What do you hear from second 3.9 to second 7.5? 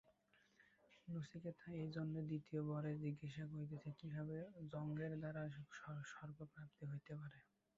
কিভাবে যজ্ঞের দ্বারা স্বর্গপ্রাপ্তি হইতে পারে।